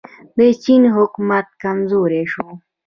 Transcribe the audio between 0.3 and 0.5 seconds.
د